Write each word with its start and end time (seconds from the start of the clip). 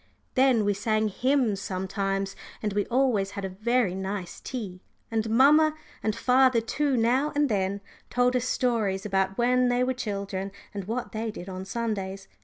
Then 0.33 0.65
we 0.65 0.73
sang 0.73 1.09
hymns 1.09 1.61
sometimes, 1.61 2.35
and 2.63 2.73
we 2.73 2.87
always 2.87 3.29
had 3.37 3.45
a 3.45 3.49
very 3.49 3.93
nice 3.93 4.39
tea, 4.39 4.81
and 5.11 5.29
mamma, 5.29 5.75
and 6.01 6.15
father 6.15 6.59
too 6.59 6.97
now 6.97 7.31
and 7.35 7.49
then, 7.49 7.81
told 8.09 8.35
us 8.35 8.45
stories 8.45 9.05
about 9.05 9.37
when 9.37 9.69
they 9.69 9.83
were 9.83 9.93
children 9.93 10.51
and 10.73 10.85
what 10.85 11.11
they 11.11 11.29
did 11.29 11.47
on 11.47 11.65
Sundays. 11.65 12.27